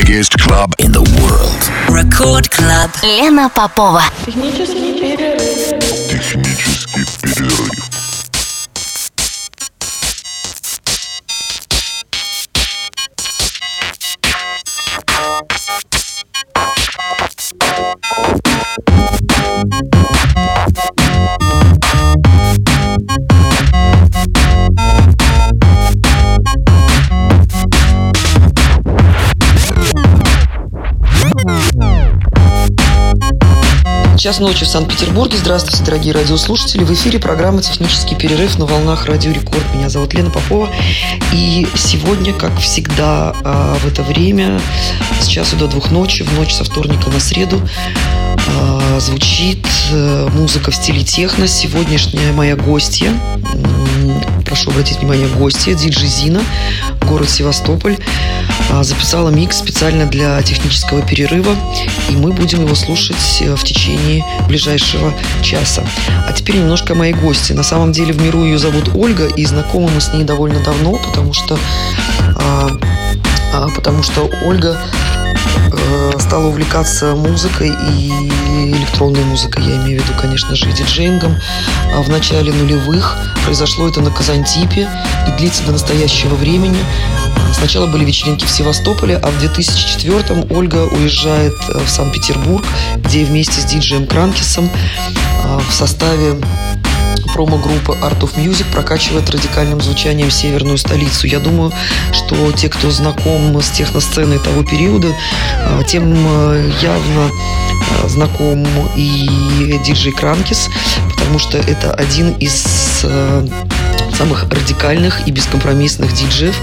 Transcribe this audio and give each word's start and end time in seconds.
biggest 0.00 0.38
club 0.38 0.72
in 0.78 0.92
the 0.92 1.02
world. 1.20 1.70
Record 1.88 2.50
Club. 2.50 2.90
Лена 3.02 3.48
Попова. 3.48 4.02
Технический 4.24 4.98
перерыв. 5.00 5.39
Час 34.21 34.39
ночи 34.39 34.65
в 34.65 34.67
Санкт-Петербурге. 34.67 35.35
Здравствуйте, 35.37 35.83
дорогие 35.83 36.13
радиослушатели. 36.13 36.83
В 36.83 36.93
эфире 36.93 37.17
программа 37.17 37.63
«Технический 37.63 38.13
перерыв» 38.13 38.59
на 38.59 38.67
волнах 38.67 39.07
Радио 39.07 39.31
Рекорд. 39.31 39.63
Меня 39.73 39.89
зовут 39.89 40.13
Лена 40.13 40.29
Попова. 40.29 40.69
И 41.33 41.67
сегодня, 41.73 42.31
как 42.31 42.55
всегда, 42.59 43.35
а, 43.43 43.73
в 43.79 43.87
это 43.87 44.03
время, 44.03 44.61
с 45.19 45.25
часу 45.25 45.55
до 45.55 45.65
двух 45.65 45.89
ночи, 45.89 46.21
в 46.21 46.31
ночь 46.37 46.53
со 46.53 46.63
вторника 46.63 47.09
на 47.09 47.19
среду, 47.19 47.67
звучит 49.01 49.65
э, 49.91 50.29
музыка 50.31 50.69
в 50.69 50.75
стиле 50.75 51.03
техно. 51.03 51.47
Сегодняшняя 51.47 52.31
моя 52.33 52.55
гостья, 52.55 53.11
прошу 54.45 54.69
обратить 54.69 54.99
внимание, 54.99 55.27
гостья, 55.27 55.73
диджей 55.73 56.07
Зина, 56.07 56.41
город 57.07 57.29
Севастополь, 57.29 57.97
а, 58.69 58.83
записала 58.83 59.29
микс 59.29 59.57
специально 59.57 60.05
для 60.05 60.41
технического 60.43 61.01
перерыва, 61.01 61.55
и 62.09 62.15
мы 62.15 62.31
будем 62.31 62.65
его 62.65 62.75
слушать 62.75 63.39
э, 63.41 63.55
в 63.55 63.63
течение 63.63 64.23
ближайшего 64.47 65.13
часа. 65.41 65.83
А 66.27 66.31
теперь 66.33 66.57
немножко 66.57 66.93
о 66.93 66.95
моей 66.95 67.13
гости. 67.13 67.53
На 67.53 67.63
самом 67.63 67.91
деле 67.91 68.13
в 68.13 68.21
миру 68.21 68.43
ее 68.43 68.57
зовут 68.57 68.91
Ольга, 68.93 69.25
и 69.25 69.45
знакомы 69.45 69.89
мы 69.93 69.99
с 69.99 70.13
ней 70.13 70.23
довольно 70.23 70.63
давно, 70.63 70.93
потому 70.93 71.33
что, 71.33 71.57
а, 72.35 72.69
а, 73.53 73.67
потому 73.75 74.03
что 74.03 74.29
Ольга 74.45 74.77
стала 76.19 76.47
увлекаться 76.47 77.15
музыкой 77.15 77.71
и 77.93 78.09
электронной 78.73 79.23
музыкой, 79.23 79.65
я 79.65 79.75
имею 79.77 80.01
в 80.01 80.03
виду, 80.03 80.13
конечно 80.19 80.55
же, 80.55 80.69
и 80.69 80.73
диджеингом. 80.73 81.35
А 81.93 82.01
в 82.01 82.09
начале 82.09 82.53
нулевых 82.53 83.17
произошло 83.43 83.87
это 83.87 84.01
на 84.01 84.11
Казантипе 84.11 84.89
и 85.27 85.31
длится 85.37 85.63
до 85.63 85.73
настоящего 85.73 86.35
времени. 86.35 86.79
Сначала 87.53 87.87
были 87.87 88.05
вечеринки 88.05 88.45
в 88.45 88.49
Севастополе, 88.49 89.17
а 89.17 89.27
в 89.27 89.43
2004-м 89.43 90.51
Ольга 90.51 90.85
уезжает 90.85 91.55
э, 91.67 91.79
в 91.85 91.89
Санкт-Петербург, 91.89 92.65
где 92.97 93.25
вместе 93.25 93.59
с 93.61 93.65
диджеем 93.65 94.07
Кранкисом 94.07 94.69
э, 95.43 95.59
в 95.69 95.73
составе 95.73 96.35
промо-группа 97.45 97.93
Art 98.05 98.19
of 98.19 98.35
Music 98.35 98.65
прокачивает 98.71 99.27
радикальным 99.31 99.81
звучанием 99.81 100.29
северную 100.29 100.77
столицу. 100.77 101.25
Я 101.25 101.39
думаю, 101.39 101.73
что 102.11 102.51
те, 102.51 102.69
кто 102.69 102.91
знаком 102.91 103.59
с 103.59 103.69
техносценой 103.69 104.37
того 104.37 104.63
периода, 104.63 105.07
э, 105.07 105.81
тем 105.87 106.13
э, 106.15 106.71
явно 106.83 107.31
э, 108.03 108.07
знаком 108.09 108.63
и 108.95 109.79
диджей 109.83 110.11
Кранкис, 110.11 110.69
потому 111.15 111.39
что 111.39 111.57
это 111.57 111.91
один 111.95 112.33
из 112.33 112.53
самых 114.15 114.43
радикальных 114.43 115.27
и 115.27 115.31
бескомпромиссных 115.31 116.13
диджеев, 116.13 116.55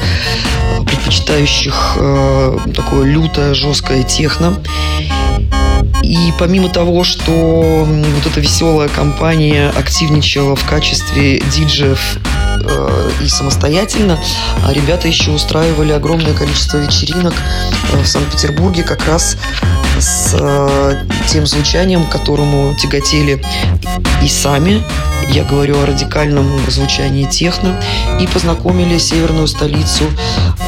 предпочитающих 0.87 1.99
такое 2.73 3.05
лютое, 3.05 3.55
жесткое 3.55 4.05
техно. 4.05 4.57
И 6.03 6.33
помимо 6.39 6.69
того, 6.69 7.05
что 7.05 7.85
вот 7.85 8.27
эта 8.27 8.41
веселая 8.41 8.89
компания 8.89 9.71
активничала 9.71 10.55
в 10.55 10.65
качестве 10.65 11.41
диджеев 11.41 12.19
э, 12.63 13.11
и 13.25 13.29
самостоятельно, 13.29 14.19
а 14.65 14.73
ребята 14.73 15.09
еще 15.09 15.33
устраивали 15.33 15.93
огромное 15.93 16.35
количество 16.35 16.79
вечеринок 16.79 17.35
э, 17.93 18.03
в 18.03 18.07
Санкт-Петербурге 18.07 18.85
как 18.85 19.07
раз 19.07 19.37
с 19.99 20.37
э, 20.39 21.05
тем 21.27 21.47
звучанием, 21.47 22.05
к 22.05 22.11
которому 22.11 22.75
тяготели 22.77 23.43
и 24.23 24.29
сами, 24.29 24.83
я 25.31 25.45
говорю 25.45 25.81
о 25.81 25.87
радикальном 25.87 26.49
звучании 26.69 27.25
техно, 27.25 27.79
и 28.21 28.27
познакомили 28.27 28.99
северную 28.99 29.47
столицу 29.47 30.05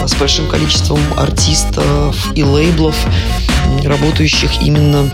с 0.05 0.15
большим 0.15 0.49
количеством 0.49 1.01
артистов 1.17 2.17
и 2.35 2.43
лейблов, 2.43 2.97
работающих 3.85 4.63
именно 4.63 5.11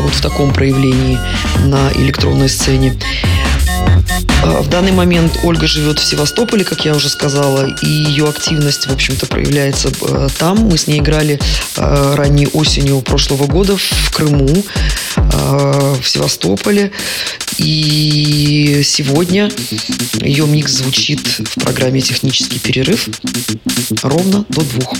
вот 0.00 0.12
в 0.12 0.20
таком 0.20 0.52
проявлении 0.52 1.18
на 1.64 1.90
электронной 1.94 2.48
сцене. 2.48 2.94
А, 4.42 4.62
В 4.62 4.68
данный 4.68 4.92
момент 4.92 5.38
Ольга 5.42 5.66
живет 5.66 5.98
в 5.98 6.04
Севастополе, 6.04 6.64
как 6.64 6.84
я 6.84 6.94
уже 6.94 7.08
сказала, 7.08 7.66
и 7.82 7.86
ее 7.86 8.28
активность, 8.28 8.86
в 8.86 8.92
общем-то, 8.92 9.26
проявляется 9.26 9.90
э, 10.02 10.28
там. 10.38 10.58
Мы 10.58 10.78
с 10.78 10.86
ней 10.86 11.00
играли 11.00 11.38
э, 11.76 12.14
ранней 12.14 12.48
осенью 12.48 13.00
прошлого 13.00 13.46
года 13.46 13.76
в 13.76 14.10
Крыму, 14.12 14.64
э, 15.16 15.94
в 16.02 16.08
Севастополе. 16.08 16.92
И 17.58 18.82
сегодня 18.84 19.50
ее 20.20 20.46
микс 20.46 20.72
звучит 20.72 21.20
в 21.26 21.60
программе 21.60 22.00
«Технический 22.00 22.58
перерыв» 22.58 23.08
ровно 24.02 24.44
до 24.50 24.60
двух. 24.62 24.94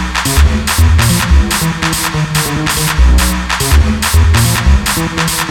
Thank 4.93 5.50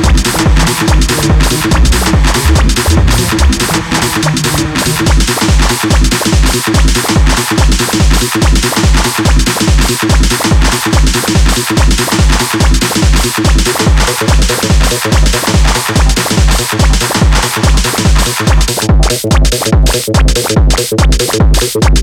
We'll 21.73 22.01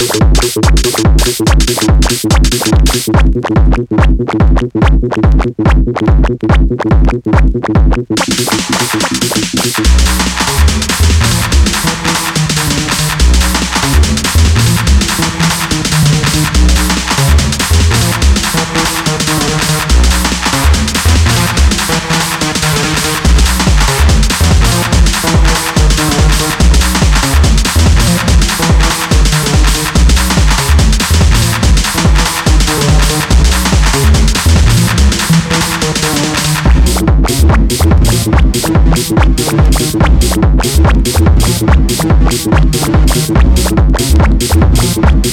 Thank 45.00 45.28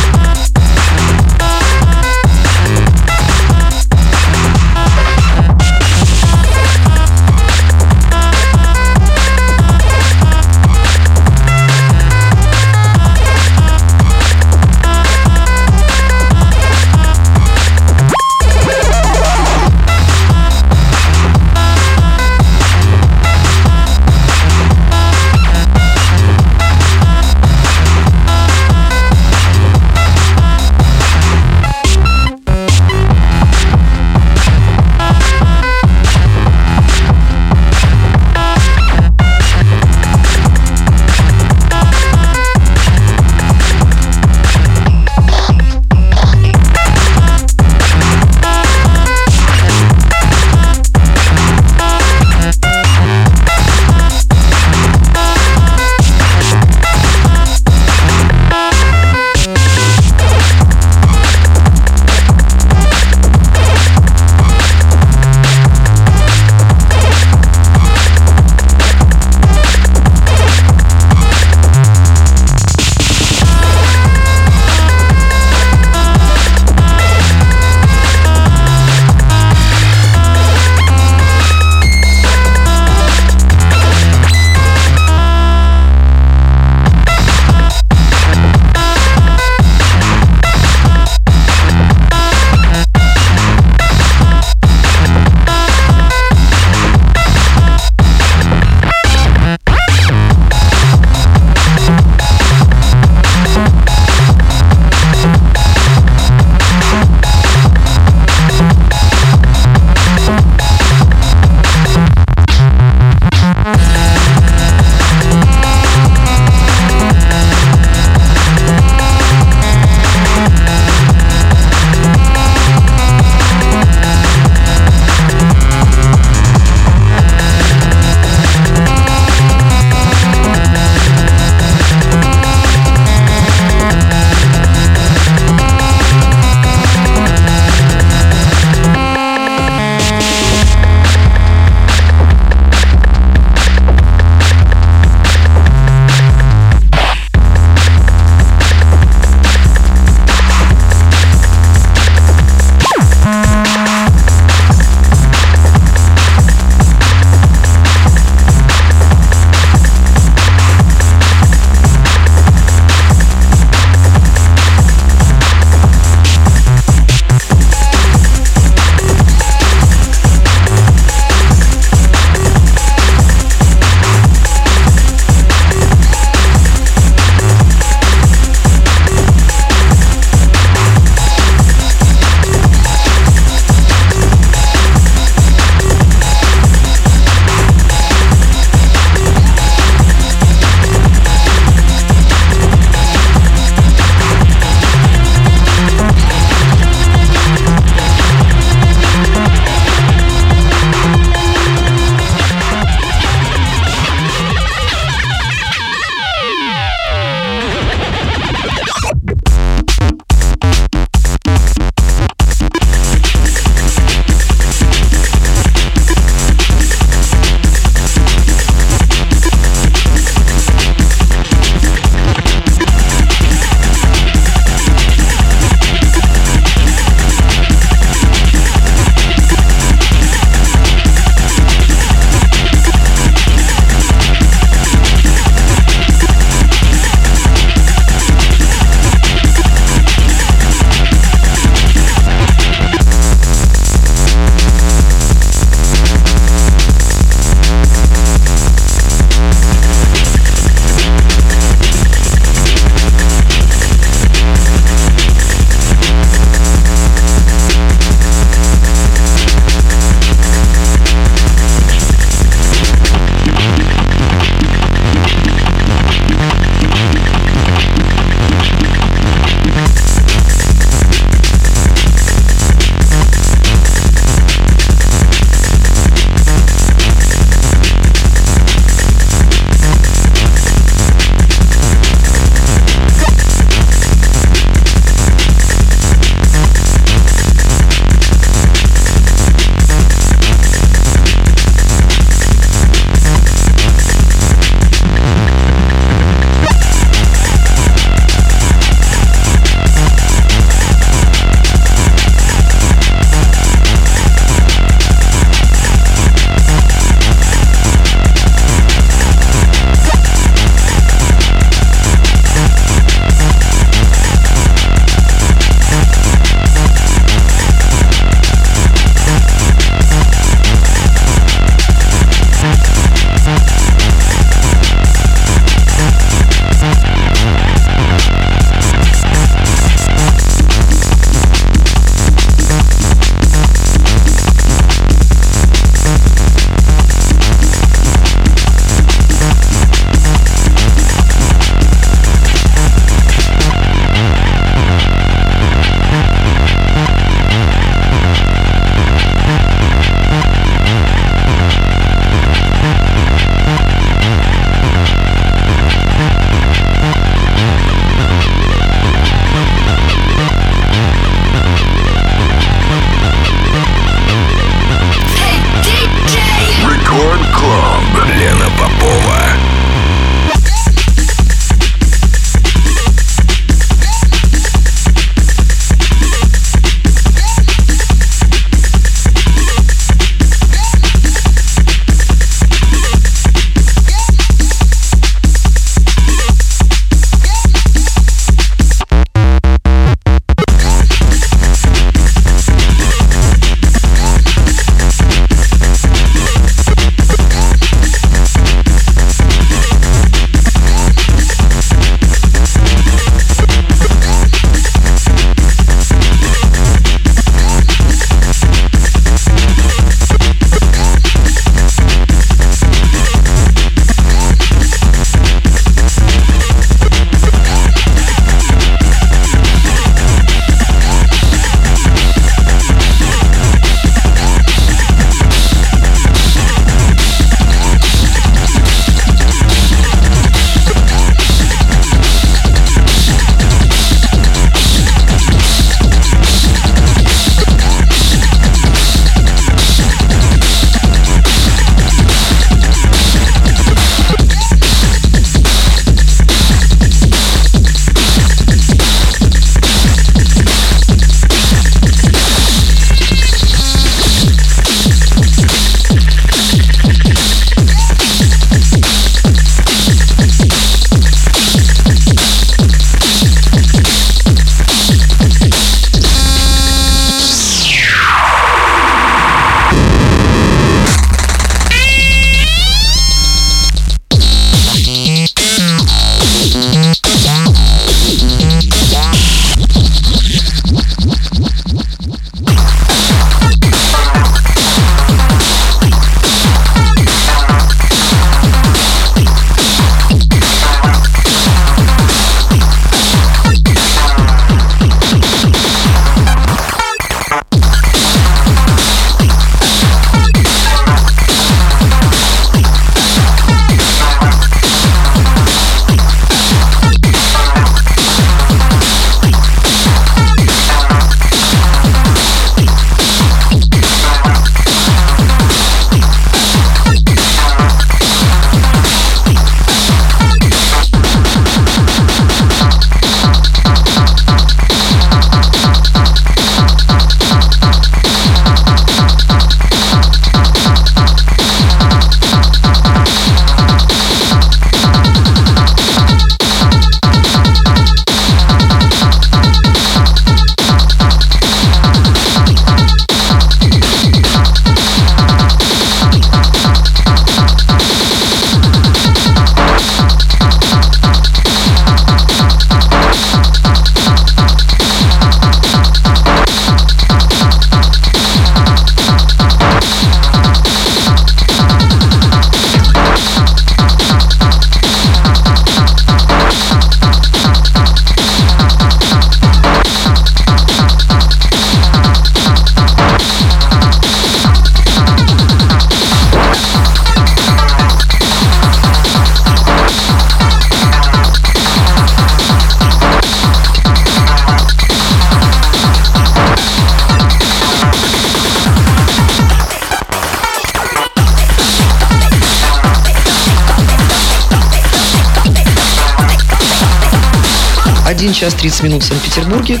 1 598.40 598.54
час 598.54 598.72
30 598.72 599.02
минут 599.02 599.22
в 599.22 599.26
Санкт-Петербурге. 599.26 600.00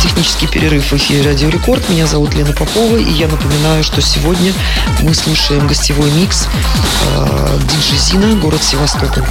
Технический 0.00 0.46
перерыв 0.46 0.92
в 0.92 0.96
эфире 0.96 1.22
Радио 1.28 1.48
Рекорд. 1.48 1.88
Меня 1.88 2.06
зовут 2.06 2.32
Лена 2.34 2.52
Попова. 2.52 2.96
И 2.96 3.10
я 3.10 3.26
напоминаю, 3.26 3.82
что 3.82 4.00
сегодня 4.00 4.52
мы 5.02 5.12
слушаем 5.12 5.66
гостевой 5.66 6.08
микс 6.12 6.46
э, 7.16 7.58
Диджи 7.64 7.98
Зина, 7.98 8.36
город 8.36 8.62
Севастополь. 8.62 9.24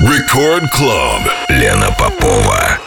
Record 0.00 0.70
Club. 0.70 1.22
Лена 1.50 1.90
Попова. 1.98 2.78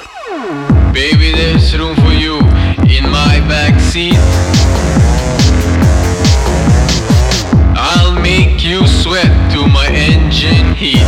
Baby, 0.93 1.32
there's 1.32 1.78
room 1.78 1.95
for 1.95 2.11
you 2.13 2.39
in 2.88 3.09
my 3.09 3.39
back 3.47 3.80
seat. 3.80 4.18
I'll 7.78 8.20
make 8.22 8.63
you 8.63 8.86
sweat 8.88 9.51
to 9.51 9.68
my 9.68 9.88
engine 9.88 10.76
heat. 10.76 11.05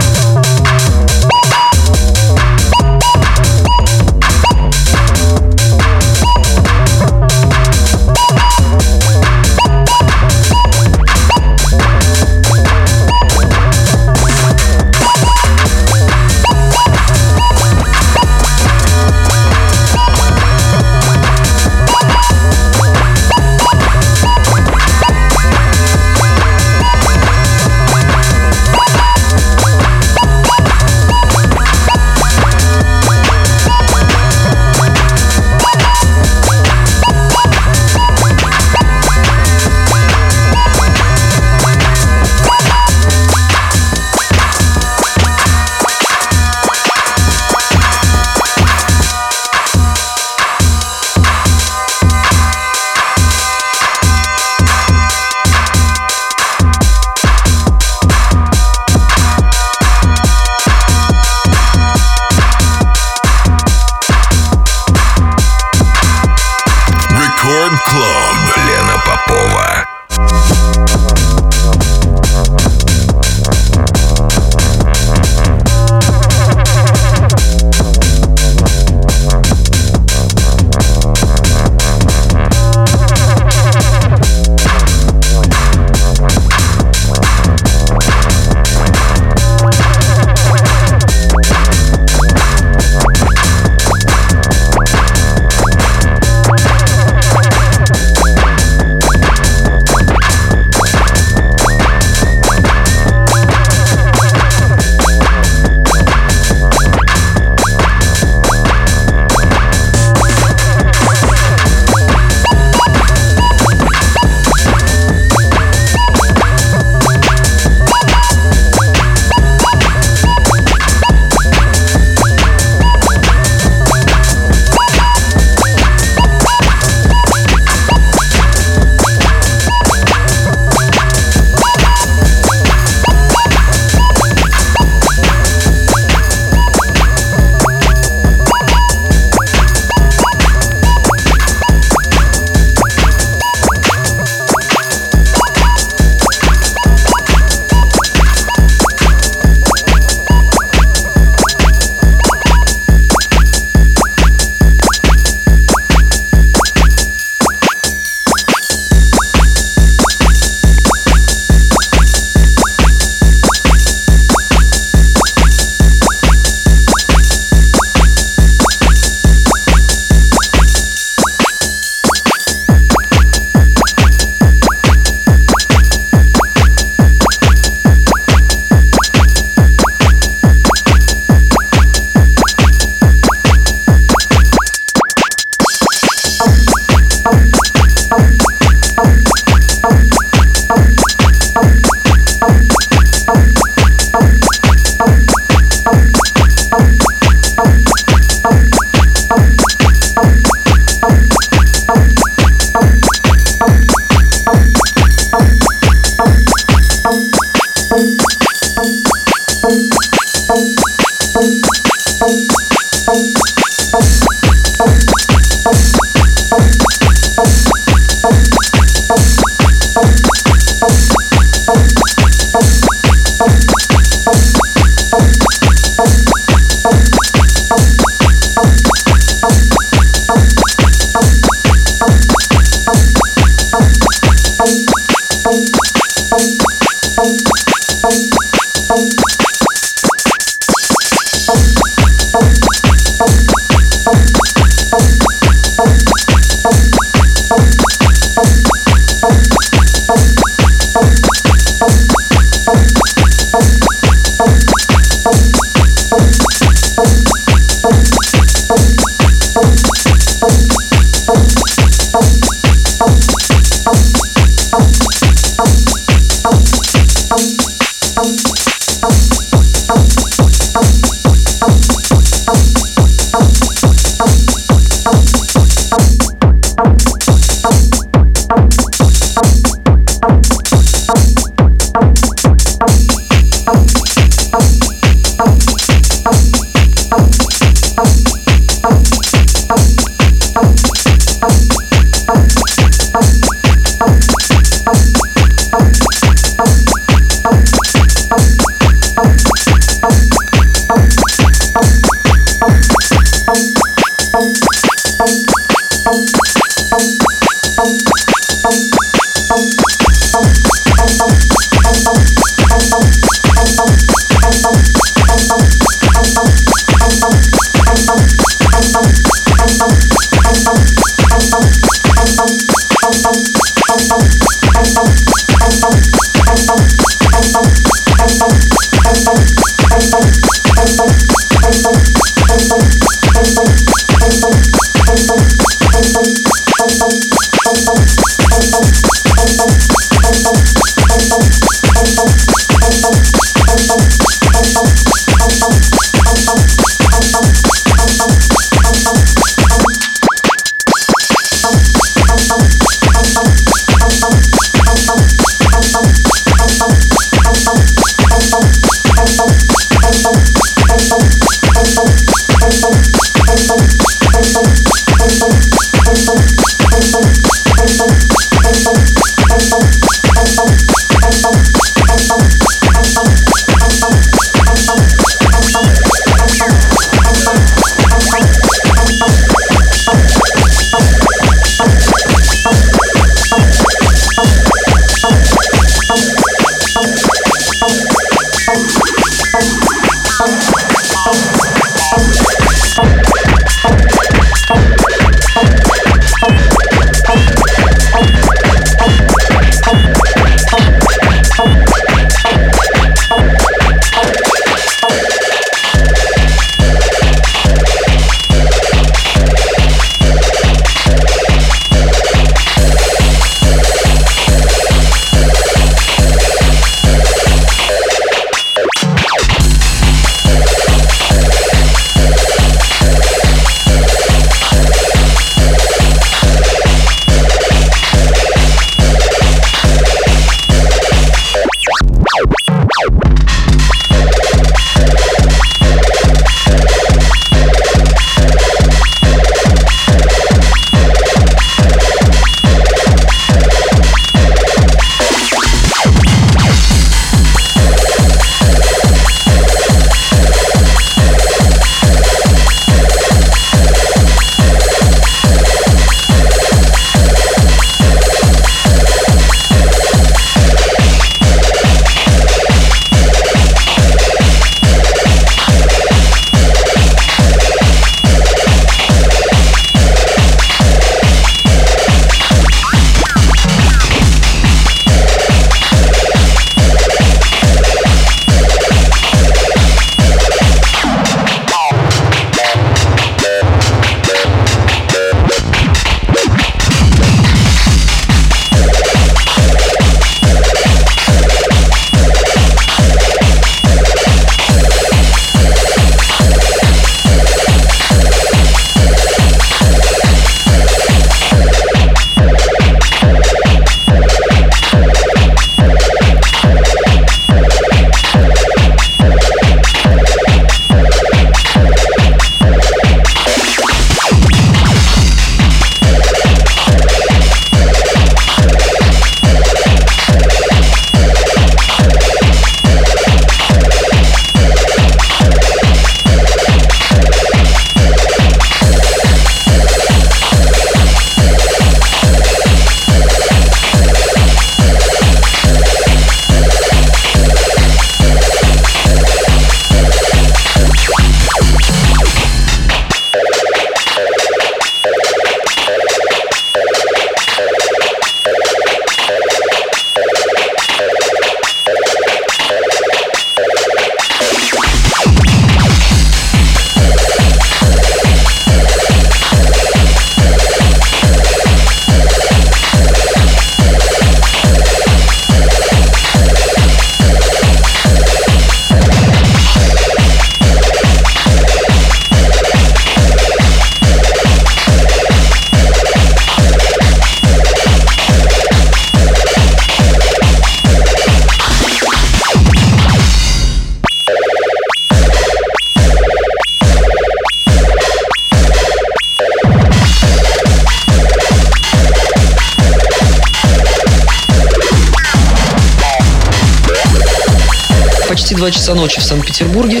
2 598.70 598.78
часа 598.78 598.94
ночи 598.94 599.18
в 599.18 599.24
Санкт-Петербурге. 599.24 600.00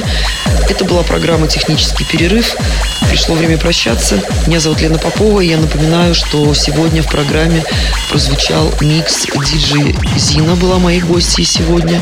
Это 0.68 0.84
была 0.84 1.02
программа 1.02 1.48
«Технический 1.48 2.04
перерыв». 2.04 2.54
Пришло 3.08 3.34
время 3.34 3.58
прощаться. 3.58 4.22
Меня 4.46 4.60
зовут 4.60 4.80
Лена 4.80 4.96
Попова, 4.96 5.40
и 5.40 5.48
я 5.48 5.56
напоминаю, 5.56 6.14
что 6.14 6.54
сегодня 6.54 7.02
в 7.02 7.08
программе 7.08 7.64
прозвучал 8.10 8.72
микс 8.80 9.26
диджей 9.26 9.96
Зина, 10.16 10.54
была 10.54 10.78
моей 10.78 11.00
гостьей 11.00 11.44
сегодня. 11.44 12.00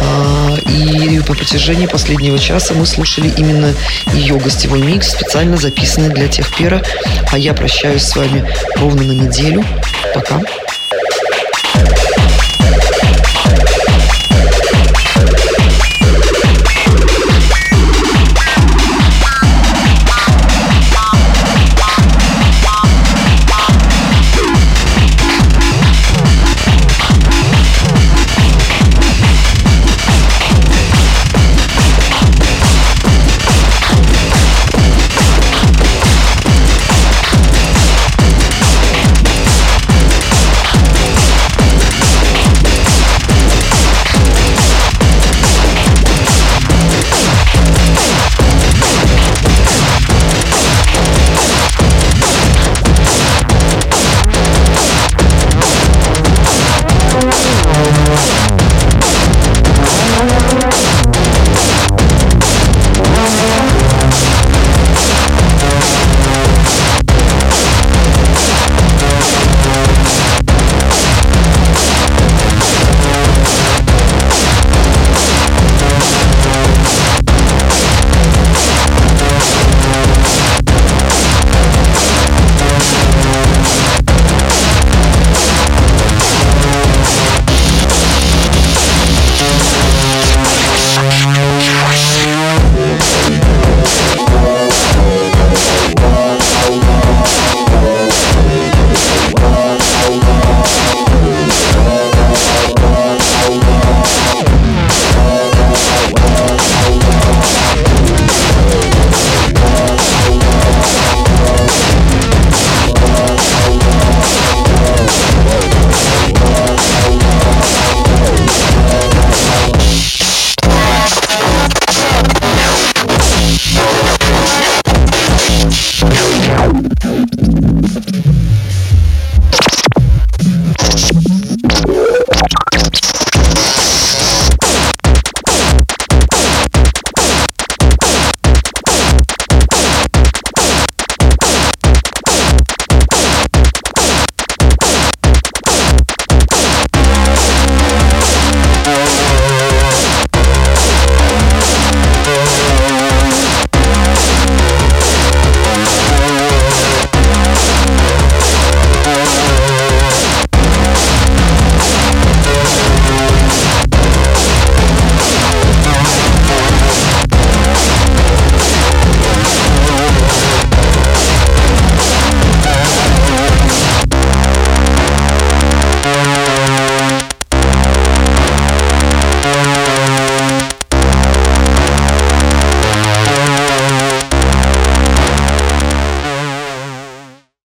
А, 0.00 0.56
и 0.68 1.20
по 1.20 1.34
протяжении 1.34 1.86
последнего 1.86 2.40
часа 2.40 2.74
мы 2.74 2.86
слушали 2.86 3.32
именно 3.36 3.72
ее 4.12 4.36
гостевой 4.36 4.80
микс, 4.80 5.12
специально 5.12 5.56
записанный 5.56 6.08
для 6.08 6.26
Техпера. 6.26 6.82
А 7.30 7.38
я 7.38 7.54
прощаюсь 7.54 8.02
с 8.02 8.16
вами 8.16 8.52
ровно 8.74 9.04
на 9.04 9.12
неделю. 9.12 9.64
Пока. 10.12 10.40